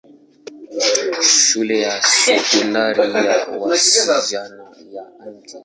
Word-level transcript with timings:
Shule 1.21 1.81
ya 1.81 2.01
Sekondari 2.11 3.13
ya 3.27 3.37
wasichana 3.61 4.65
ya 4.93 5.03
Mt. 5.33 5.49